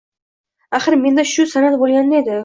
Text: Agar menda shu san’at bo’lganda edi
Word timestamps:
Agar 0.77 0.95
menda 1.01 1.25
shu 1.31 1.45
san’at 1.51 1.77
bo’lganda 1.83 2.17
edi 2.23 2.39